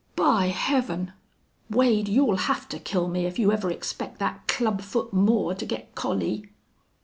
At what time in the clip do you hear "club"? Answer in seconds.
4.47-4.81